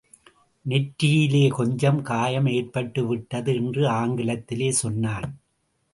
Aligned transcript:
நெற்றியிலே 0.69 1.49
கொஞ்சம் 1.49 2.01
காயம் 2.01 2.45
ஏற்பட்டுவிட்டது 2.45 3.53
என்று 3.55 3.87
ஆங்கிலத்திலே 3.89 4.69
சொன்னான். 4.69 5.29